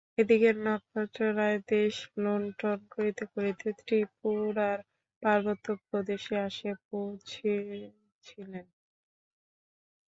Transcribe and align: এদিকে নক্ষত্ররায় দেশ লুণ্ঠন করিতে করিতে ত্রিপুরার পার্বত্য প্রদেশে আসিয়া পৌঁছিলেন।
এদিকে 0.17 0.49
নক্ষত্ররায় 0.65 1.59
দেশ 1.71 1.93
লুণ্ঠন 2.23 2.79
করিতে 2.93 3.23
করিতে 3.33 3.67
ত্রিপুরার 3.79 4.79
পার্বত্য 5.23 5.67
প্রদেশে 5.83 6.35
আসিয়া 6.47 6.75
পৌঁছিলেন। 6.87 7.93